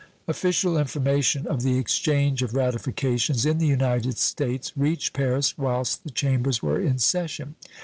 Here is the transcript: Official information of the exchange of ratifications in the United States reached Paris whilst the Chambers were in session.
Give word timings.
Official 0.27 0.79
information 0.79 1.45
of 1.45 1.61
the 1.61 1.77
exchange 1.77 2.41
of 2.41 2.55
ratifications 2.55 3.45
in 3.45 3.59
the 3.59 3.67
United 3.67 4.17
States 4.17 4.75
reached 4.75 5.13
Paris 5.13 5.55
whilst 5.59 6.03
the 6.03 6.09
Chambers 6.09 6.63
were 6.63 6.81
in 6.81 6.97
session. 6.97 7.53